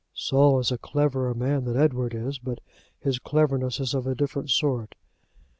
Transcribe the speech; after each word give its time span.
"Saul 0.15 0.59
is 0.59 0.71
a 0.71 0.79
cleverer 0.79 1.35
man 1.35 1.63
than 1.65 1.77
Edward 1.77 2.15
is; 2.15 2.39
but 2.39 2.57
his 2.99 3.19
cleverness 3.19 3.79
is 3.79 3.93
of 3.93 4.07
a 4.07 4.15
different 4.15 4.49
sort." 4.49 4.95